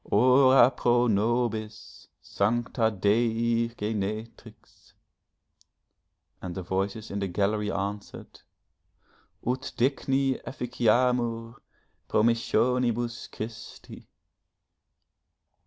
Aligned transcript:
'Ora 0.11 0.71
pro 0.71 1.05
nobis, 1.05 2.07
Sancta 2.23 2.89
Dei 2.89 3.67
Genetrix!' 3.67 4.93
and 6.41 6.55
the 6.55 6.63
voices 6.63 7.11
in 7.11 7.19
the 7.19 7.27
gallery 7.27 7.69
answered: 7.71 8.41
'Ut 9.47 9.71
digni 9.77 10.41
efficiamur 10.43 11.53
promissionibus 12.09 13.29
Christi.' 13.31 14.07